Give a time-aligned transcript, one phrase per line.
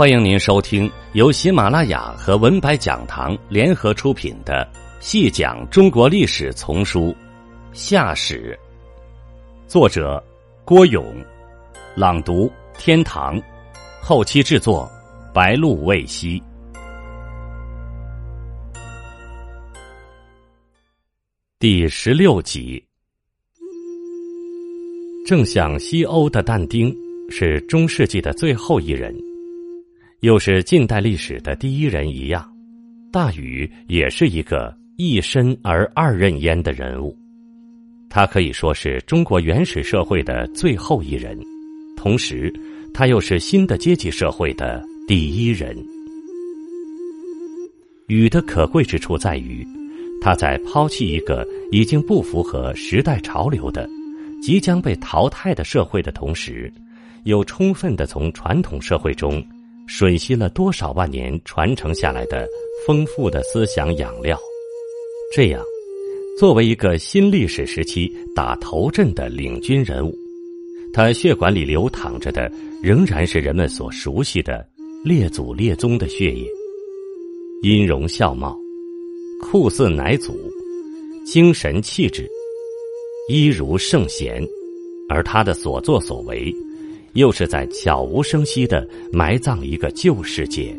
[0.00, 4.66] 欢迎您收听由喜马拉雅和文白讲堂联合出品的
[4.98, 7.08] 《细讲中国历史丛书·
[7.74, 8.58] 夏史》，
[9.70, 10.24] 作者
[10.64, 11.14] 郭勇，
[11.94, 13.38] 朗读天堂，
[14.00, 14.90] 后期制作
[15.34, 16.42] 白露未晞。
[21.58, 22.82] 第十六集，
[25.26, 26.90] 正像西欧的但丁
[27.28, 29.14] 是中世纪的最后一人。
[30.20, 32.46] 又是近代历史的第一人一样，
[33.10, 37.16] 大禹也是一个一身而二任焉的人物。
[38.10, 41.38] 他可以说是中国原始社会的最后一人，
[41.96, 42.52] 同时
[42.92, 45.74] 他又是新的阶级社会的第一人。
[48.08, 49.66] 禹的可贵之处在于，
[50.20, 53.88] 他在抛弃一个已经不符合时代潮流的、
[54.42, 56.70] 即将被淘汰的社会的同时，
[57.24, 59.42] 又充分的从传统社会中。
[59.90, 62.48] 吮吸了多少万年传承下来的
[62.86, 64.40] 丰富的思想养料，
[65.34, 65.60] 这样，
[66.38, 70.16] 作为一个新历史时期打头阵的领军人物，
[70.92, 72.50] 他血管里流淌着的
[72.80, 74.64] 仍然是人们所熟悉的
[75.04, 76.46] 列祖列宗的血液，
[77.62, 78.56] 音容笑貌，
[79.42, 80.38] 酷似乃祖，
[81.26, 82.30] 精神气质，
[83.28, 84.40] 一如圣贤，
[85.08, 86.54] 而他的所作所为。
[87.14, 90.76] 又是在悄无声息的埋葬一个旧世界，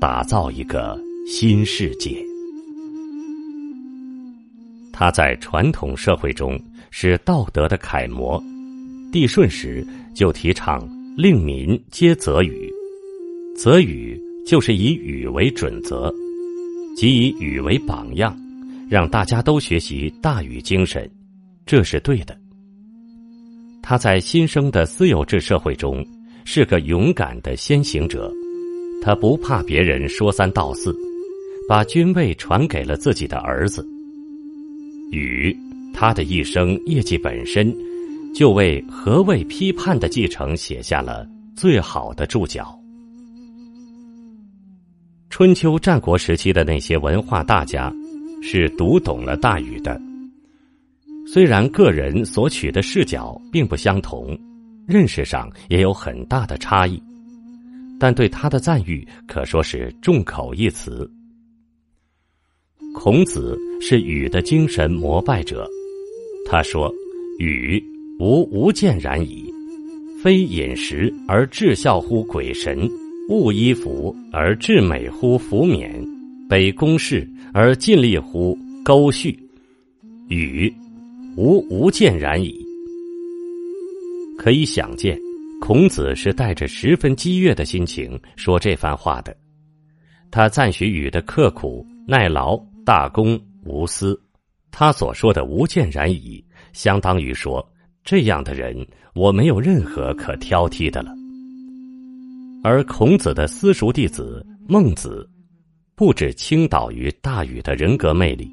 [0.00, 2.16] 打造一个新世界。
[4.92, 6.58] 他在传统社会中
[6.90, 8.42] 是道德的楷模。
[9.12, 12.68] 帝舜时就提倡令民皆则禹，
[13.56, 16.12] 则禹就是以禹为准则，
[16.96, 18.36] 即以禹为榜样，
[18.88, 21.08] 让大家都学习大禹精神，
[21.64, 22.36] 这是对的。
[23.86, 26.02] 他在新生的私有制社会中
[26.46, 28.32] 是个勇敢的先行者，
[29.02, 30.96] 他不怕别人说三道四，
[31.68, 33.86] 把君位传给了自己的儿子。
[35.10, 35.54] 禹，
[35.92, 37.76] 他的一生业绩本身
[38.34, 42.74] 就为何谓批判的继承写下了最好的注脚。
[45.28, 47.92] 春秋战国时期的那些文化大家
[48.42, 50.00] 是读懂了大禹的。
[51.26, 54.38] 虽然个人所取的视角并不相同，
[54.86, 57.02] 认识上也有很大的差异，
[57.98, 61.10] 但对他的赞誉可说是众口一词。
[62.94, 65.68] 孔子是禹的精神膜拜者，
[66.46, 66.92] 他说
[67.40, 67.82] ：“禹
[68.20, 69.52] 无无见然矣，
[70.22, 72.88] 非饮食而至孝乎鬼神，
[73.28, 75.90] 勿衣服而至美乎服冕，
[76.48, 79.36] 北宫室而尽力乎沟序。”
[80.28, 80.72] 禹。
[81.36, 82.64] 无无见然矣。
[84.38, 85.18] 可以想见，
[85.60, 89.36] 孔子是带着十分激越的心情说这番话的。
[90.30, 94.20] 他赞许禹的刻苦耐劳、大公无私。
[94.72, 96.44] 他所说的“无见然矣”，
[96.74, 97.64] 相当于说
[98.02, 101.14] 这样的人，我没有任何可挑剔的了。
[102.64, 105.30] 而孔子的私塾弟子孟子，
[105.94, 108.50] 不止倾倒于大禹的人格魅力。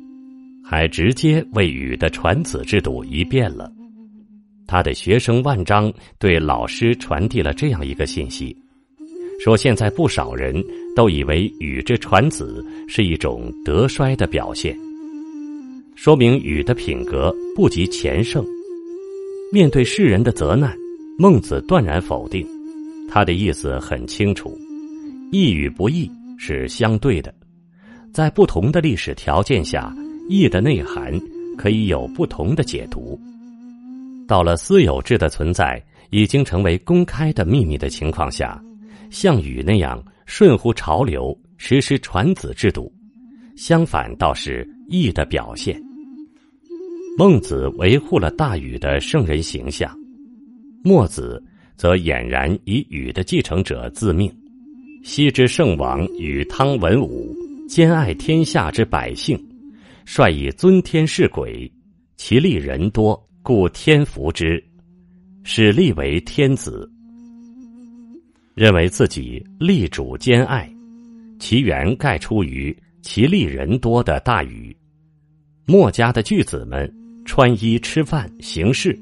[0.72, 3.70] 还直接为禹的传子制度一变了。
[4.66, 8.56] 他的学生万章对老师传递了这样一个信息：
[9.44, 10.64] 说现在不少人
[10.96, 14.74] 都以为禹之传子是一种德衰的表现，
[15.94, 18.42] 说明禹的品格不及前圣。
[19.52, 20.74] 面对世人的责难，
[21.18, 22.48] 孟子断然否定。
[23.10, 24.58] 他的意思很清楚：
[25.34, 27.36] 义与不义是相对的，
[28.14, 29.94] 在不同的历史条件下。
[30.30, 31.14] 义的内涵
[31.58, 33.20] 可以有不同的解读。
[34.28, 38.62] 到了私有制的存在已经成为公开的秘密的情况下，
[39.10, 42.92] 像禹那样顺乎潮流实施传子制度，
[43.58, 45.82] 相反倒是义的表现。
[47.18, 49.94] 孟子维护了大禹的圣人形象，
[50.82, 51.44] 墨子
[51.76, 54.34] 则俨然以禹的继承者自命。
[55.04, 57.36] 昔之圣王与汤文武，
[57.68, 59.38] 兼爱天下之百姓。
[60.06, 61.72] 率以尊天事鬼，
[62.18, 64.64] 其利人多，故天福之，
[65.44, 66.90] 使立为天子。
[68.54, 70.70] 认为自己力主兼爱，
[71.40, 74.76] 其源盖出于其利人多的大禹。
[75.66, 76.92] 墨家的巨子们
[77.24, 79.00] 穿衣吃饭行事，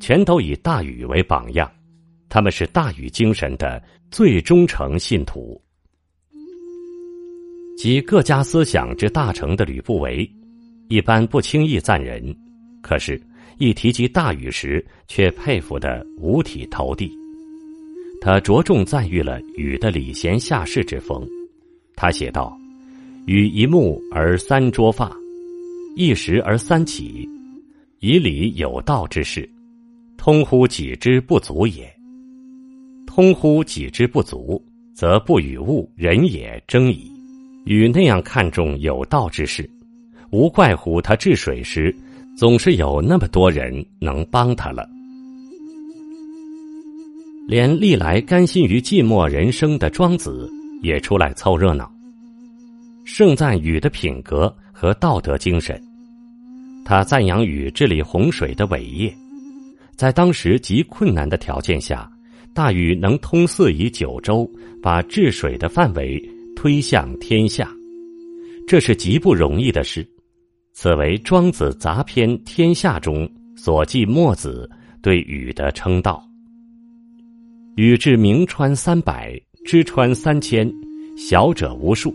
[0.00, 1.70] 全都以大禹为榜样，
[2.28, 5.60] 他们是大禹精神的最忠诚信徒。
[7.76, 10.28] 及各家思想之大成的吕不韦。
[10.88, 12.34] 一般不轻易赞人，
[12.80, 13.20] 可是，
[13.58, 17.10] 一提及大禹时，却佩服的五体投地。
[18.20, 21.26] 他着重赞誉了禹的礼贤下士之风。
[21.96, 22.56] 他写道
[23.26, 25.10] ：“禹一目而三捉发，
[25.96, 27.28] 一食而三起，
[28.00, 29.48] 以礼有道之士，
[30.16, 31.92] 通乎己之不足也。
[33.06, 34.62] 通乎己之不足，
[34.94, 37.15] 则不与物人也争矣。
[37.66, 39.68] 禹那样看重有道之士，
[40.30, 41.94] 无怪乎他治水时，
[42.36, 44.88] 总是有那么多人能帮他了。”
[47.48, 50.48] 连历来甘心于寂寞人生的庄子
[50.80, 51.92] 也出来凑热闹，
[53.04, 55.80] 盛赞禹的品格和道德精神。
[56.84, 59.12] 他赞扬禹治理洪水的伟业，
[59.96, 62.08] 在当时极困难的条件下，
[62.54, 64.48] 大禹能通四夷九州，
[64.80, 66.20] 把治水的范围
[66.56, 67.70] 推向天下，
[68.66, 70.04] 这是极不容易的事。
[70.72, 74.68] 此为庄子杂篇《天下》中所记墨子
[75.02, 76.20] 对禹的称道。
[77.76, 80.68] 禹治明川三百，支川三千，
[81.16, 82.12] 小者无数，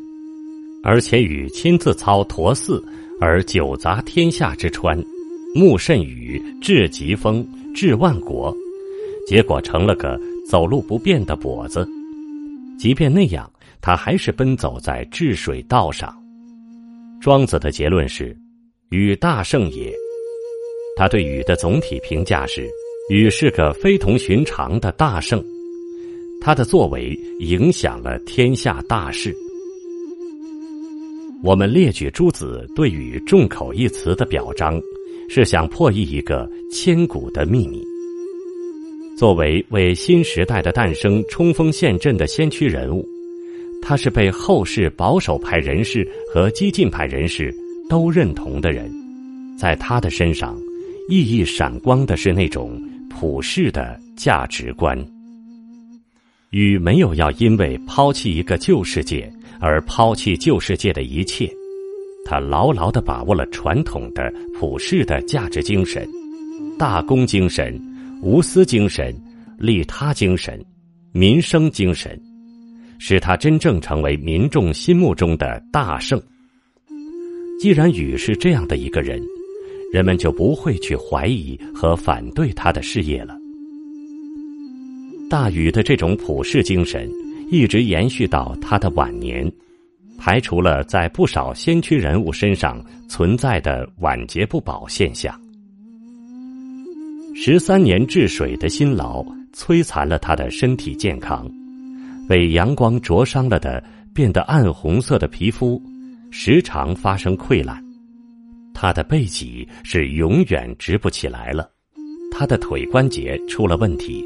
[0.84, 2.84] 而且禹亲自操驼四
[3.22, 5.02] 而九杂天下之川，
[5.56, 8.56] 木甚禹治疾风，治万国，
[9.28, 11.88] 结果成了个走路不便的跛子。
[12.80, 13.48] 即便那样，
[13.82, 16.16] 他还是奔走在治水道上。
[17.20, 18.36] 庄子的结论是：
[18.90, 19.94] 禹大圣也。
[20.96, 22.70] 他对禹的总体评价是。
[23.10, 25.44] 禹是个非同寻常的大圣，
[26.40, 29.36] 他的作为影响了天下大事。
[31.44, 34.80] 我们列举诸子对禹众口一词的表彰，
[35.28, 37.84] 是想破译一个千古的秘密。
[39.18, 43.06] 作为为新时代的诞生冲锋陷阵的先驱人物，
[43.82, 47.54] 他是被后世保守派人士和激进派人士
[47.90, 48.92] 都认同的人。
[49.58, 50.58] 在他的身上，
[51.10, 52.82] 熠熠闪光的是那种。
[53.14, 54.98] 普世的价值观，
[56.52, 61.48] 禹没有要因为抛弃一个旧世界而抛弃旧世界的一切，
[62.26, 66.08] 他牢牢的把握了传统的普世的价值精神、
[66.80, 67.80] 大公精神、
[68.24, 69.14] 无私精神、
[69.60, 70.60] 利他精神、
[71.12, 72.20] 民生精神，
[73.04, 76.22] 使他真正成为民众心目中的大圣。
[77.60, 79.20] 既然禹是这样的一个人。
[79.92, 83.38] 人们就不会去怀疑和反对他的事业了。
[85.30, 87.12] 大禹的这种普世精神
[87.52, 89.52] 一直延续到他的晚年，
[90.18, 95.38] 排除了在不少先驱人物身上存在的晚节不保现象。
[97.36, 99.22] 十三年治水的辛劳
[99.54, 101.52] 摧残了他的身体健康，
[102.28, 103.84] 被阳光灼伤了的
[104.14, 105.82] 变得暗红色的皮肤，
[106.32, 107.84] 时常发生溃烂。
[108.74, 111.70] 他的背脊是永远直不起来了，
[112.32, 114.26] 他的腿关节出了问题，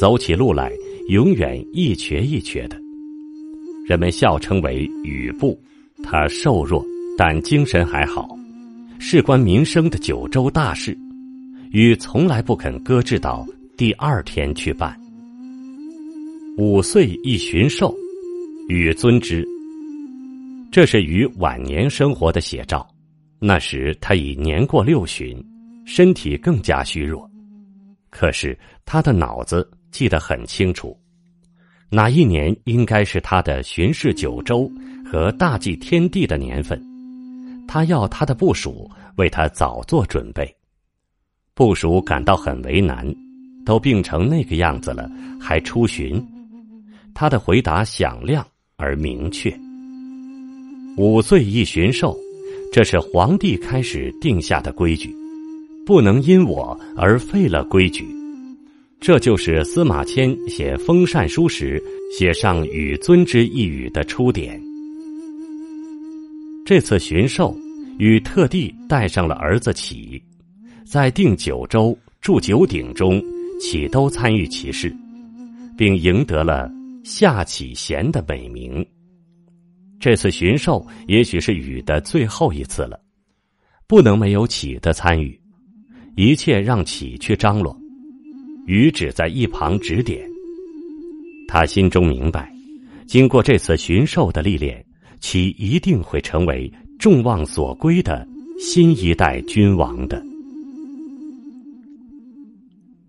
[0.00, 0.72] 走起路来
[1.08, 2.76] 永远一瘸一瘸的。
[3.86, 5.60] 人们笑称为“禹部”。
[6.02, 6.84] 他瘦弱，
[7.16, 8.36] 但精神还好，
[8.98, 10.96] 事关民生的九州大事，
[11.70, 13.46] 禹从来不肯搁置到
[13.76, 14.94] 第二天去办。
[16.58, 17.94] 五岁一巡狩，
[18.70, 19.46] 禹尊之。
[20.72, 22.88] 这是禹晚年生活的写照。
[23.38, 25.38] 那时他已年过六旬，
[25.84, 27.30] 身体更加虚弱，
[28.08, 30.98] 可是他的脑子记得很清楚，
[31.90, 34.70] 哪一年应该是他的巡视九州
[35.04, 36.82] 和大祭天地的年份，
[37.68, 40.50] 他要他的部署为他早做准备。
[41.52, 43.06] 部署感到很为难，
[43.66, 45.06] 都病成那个样子了，
[45.38, 46.26] 还出巡？
[47.18, 48.46] 他的回答响亮
[48.76, 49.50] 而明确：
[50.98, 52.14] 五岁一巡狩。
[52.70, 55.16] 这是皇帝开始定下的规矩，
[55.86, 58.04] 不能因我而废了规矩。
[59.00, 61.82] 这就是司马迁写封禅书时
[62.12, 64.60] 写上“与尊之”一语的出典。
[66.66, 67.56] 这次巡狩，
[67.98, 70.22] 禹特地带上了儿子启，
[70.84, 73.22] 在定九州、筑九鼎中，
[73.58, 74.94] 启都参与其事，
[75.78, 76.70] 并赢得了
[77.08, 78.84] “夏启贤”的美名。
[80.00, 83.00] 这次巡狩也许是禹的最后一次了，
[83.86, 85.40] 不能没有启的参与，
[86.16, 87.78] 一切让启去张罗，
[88.66, 90.28] 禹只在一旁指点。
[91.46, 92.52] 他心中明白，
[93.06, 94.84] 经过这次巡狩的历练，
[95.20, 98.26] 启一定会成为众望所归的
[98.58, 100.20] 新一代君王的。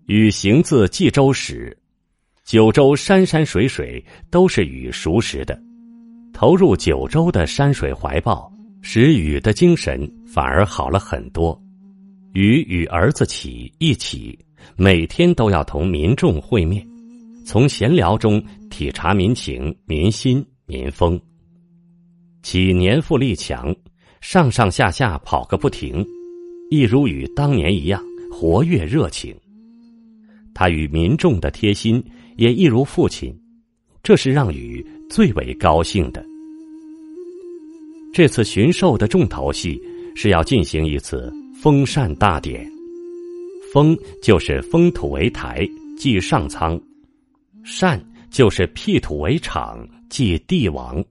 [0.06, 1.76] 禹行自冀州时，
[2.48, 5.62] 九州山山水水都是禹熟识的。
[6.32, 8.50] 投入九州的山水怀抱，
[8.80, 11.62] 使禹的精神反而好了很多。
[12.32, 14.38] 禹与儿子启一起，
[14.78, 16.82] 每天都要同民众会面，
[17.44, 21.20] 从闲聊中体察民情、民心、民风。
[22.42, 23.76] 其年富力强，
[24.22, 26.02] 上上下下跑个不停，
[26.70, 28.02] 一如与当年一样
[28.32, 29.36] 活跃热情。
[30.54, 32.02] 他与民众的贴心
[32.38, 33.36] 也一如父亲，
[34.00, 36.24] 这是让禹最为高兴的。
[38.14, 39.80] 这次巡狩的重头戏
[40.14, 42.64] 是要进行一次封禅大典，
[43.72, 46.80] 封就是封土为台，祭上苍；
[47.64, 51.04] 禅就是辟土为场，祭帝王。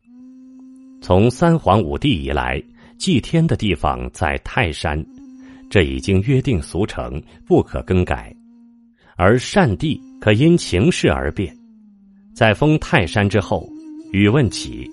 [1.01, 2.63] 从三皇五帝以来，
[2.97, 5.05] 祭天的地方在泰山，
[5.69, 8.33] 这已经约定俗成，不可更改。
[9.17, 11.55] 而善地可因情势而变，
[12.33, 13.67] 在封泰山之后，
[14.11, 14.89] 禹问启：“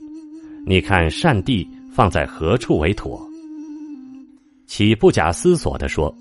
[0.66, 3.20] 你看善地放在何处为妥？”
[4.66, 6.14] 启不假思索地说：“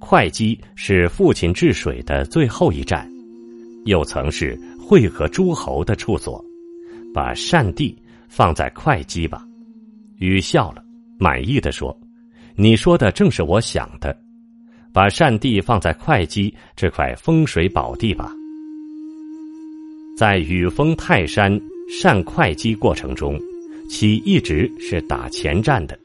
[0.00, 3.10] 会稽是父亲治水的最后一站，
[3.84, 6.44] 又曾是会合诸侯的处所，
[7.12, 7.96] 把善地。”
[8.34, 9.46] 放在会稽吧，
[10.16, 10.82] 禹笑了，
[11.18, 11.94] 满意的说
[12.56, 14.18] ：“你说的正是我想的，
[14.92, 18.32] 把善地放在会稽这块风水宝地吧。”
[20.16, 23.40] 在禹封泰山、善会稽过程中，
[23.88, 25.98] 其一直是打前站的。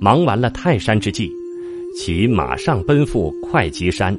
[0.00, 1.30] 忙完了泰山之际，
[1.94, 4.18] 其马上奔赴会稽山。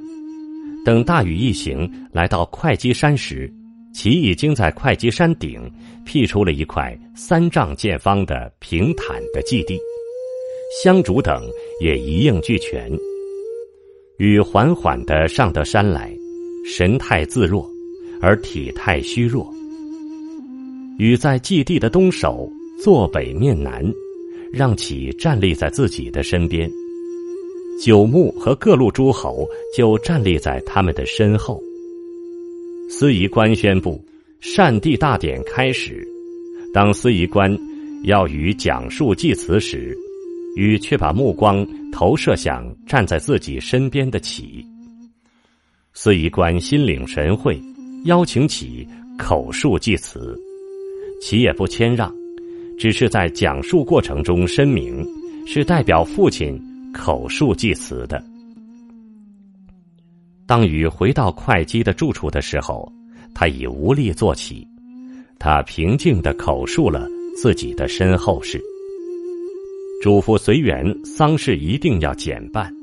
[0.86, 3.52] 等大禹一行来到会稽山时，
[3.92, 5.60] 其已经在会稽山顶
[6.06, 9.80] 辟出了一块三丈见方的平坦的祭地，
[10.84, 11.44] 香烛等
[11.82, 12.90] 也一应俱全。
[14.22, 16.16] 禹缓缓的上得山来，
[16.63, 17.68] 神态自若，
[18.22, 19.51] 而体态虚弱。
[21.00, 22.48] 禹在祭地的东首，
[22.80, 23.84] 坐北面南，
[24.54, 26.72] 让启站立在自己的身边，
[27.82, 29.44] 九牧和各路诸侯
[29.75, 31.60] 就站立在他们的身后。
[32.92, 34.00] 司仪官宣布，
[34.40, 36.08] 善地大典开始。
[36.72, 37.51] 当司仪官
[38.04, 39.98] 要与讲述祭词时，
[40.55, 44.65] 禹却把目光投射向站在自己身边的启。
[45.93, 47.62] 司仪官心领神会，
[48.05, 50.38] 邀请启口述祭词。
[51.22, 52.12] 启也不谦让，
[52.79, 55.05] 只是在讲述过程中声明，
[55.46, 56.60] 是代表父亲
[56.93, 58.24] 口述祭词的。
[60.48, 62.91] 当禹回到会稽的住处的时候，
[63.36, 64.67] 他已无力坐起。
[65.38, 68.62] 他平静的口述了自己的身后事，
[70.01, 72.74] 嘱咐随缘丧事一定要简办。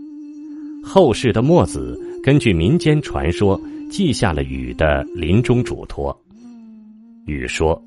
[0.85, 3.61] 后世的墨子根据民间传说
[3.91, 6.17] 记下了禹的临终嘱托。
[7.27, 7.83] 禹说，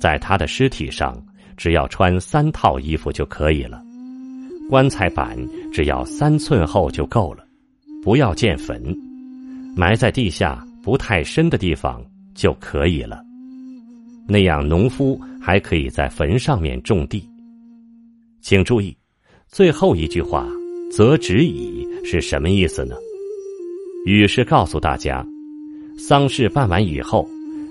[0.00, 1.22] 在他的尸体上
[1.54, 3.82] 只要穿三套衣服就可以了，
[4.70, 5.36] 棺材板
[5.70, 7.44] 只要三寸厚就够了。
[8.02, 8.82] 不要建坟，
[9.76, 12.02] 埋在地下不太深的地方
[12.34, 13.22] 就可以了。
[14.26, 17.22] 那样，农夫还可以在坟上面种地。
[18.48, 18.96] 请注意，
[19.48, 20.46] 最后一句话
[20.88, 22.94] “则止矣”是什么意思呢？
[24.04, 25.26] 禹是告诉大家，
[25.98, 27.28] 丧事办完以后，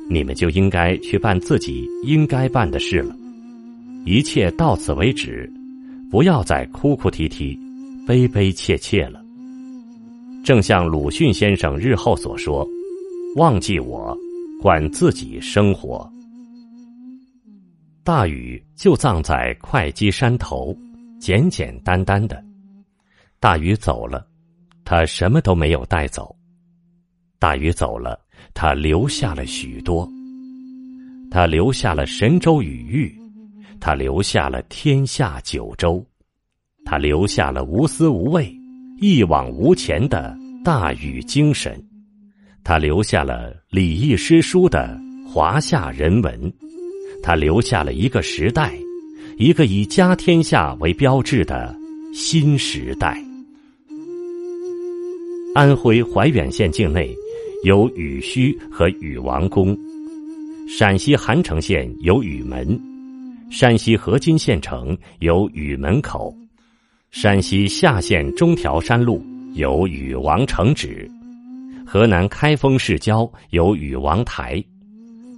[0.09, 3.15] 你们就应该去办自己应该办的事了，
[4.05, 5.49] 一切到此为止，
[6.11, 7.57] 不要再哭哭啼啼、
[8.05, 9.23] 悲悲切切了。
[10.43, 12.67] 正像鲁迅先生日后所说
[13.39, 14.13] ：“忘记我，
[14.61, 16.05] 管自己生活。”
[18.05, 20.77] 大禹就葬在会稽山头，
[21.19, 22.39] 简简单单的。
[23.39, 24.23] 大禹走了，
[24.83, 26.35] 他什么都没有带走。
[27.39, 28.19] 大禹走了，
[28.53, 30.07] 他留下了许多。
[31.31, 33.19] 他留下了神州羽域，
[33.79, 36.05] 他留下了天下九州，
[36.85, 38.55] 他留下了无私无畏。
[39.01, 41.83] 一往无前的大禹精神，
[42.63, 44.95] 他留下了礼义诗书的
[45.27, 46.53] 华夏人文，
[47.25, 48.71] 他留下了一个时代，
[49.37, 51.75] 一个以家天下为标志的
[52.13, 53.19] 新时代。
[55.55, 57.11] 安徽怀远县境内
[57.63, 59.75] 有禹墟和禹王宫，
[60.69, 62.79] 陕西韩城县有禹门，
[63.49, 66.31] 山西河津县城有禹门口。
[67.09, 71.09] 山西夏县中条山路有禹王城址，
[71.87, 74.63] 河南开封市郊有禹王台，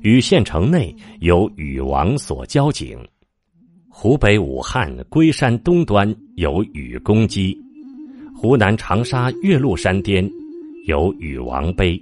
[0.07, 2.97] 禹县城内有禹王所交井，
[3.89, 7.53] 湖北武汉龟山东端有禹公基，
[8.33, 10.25] 湖南长沙岳麓山巅
[10.85, 11.99] 有禹王碑，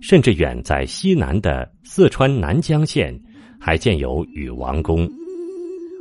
[0.00, 3.14] 甚至远在西南的四川南江县
[3.60, 5.06] 还建有禹王宫。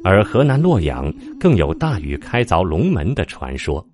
[0.06, 3.86] 而河南洛阳更有大禹开凿龙门的传说，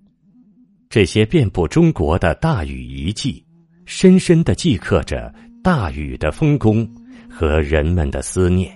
[0.88, 3.44] 这些遍布中国的大禹遗迹，
[3.86, 6.88] 深深的记刻着大禹的丰功
[7.36, 8.72] 和人们的思念。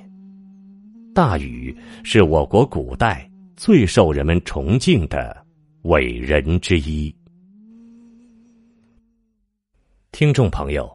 [1.15, 5.37] 大禹是我国古代最受人们崇敬的
[5.83, 7.15] 伟人之一。
[10.11, 10.91] 听众朋友，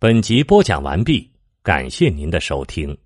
[0.00, 1.30] 本集播讲完毕，
[1.62, 2.96] 感谢您的收听。